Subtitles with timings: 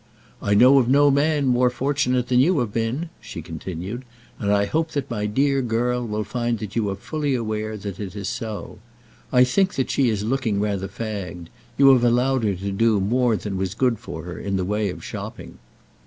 [0.41, 4.03] "I know of no man more fortunate than you have been," she continued;
[4.39, 7.99] "and I hope that my dear girl will find that you are fully aware that
[7.99, 8.79] it is so.
[9.31, 11.49] I think that she is looking rather fagged.
[11.77, 14.89] You have allowed her to do more than was good for her in the way
[14.89, 15.59] of shopping."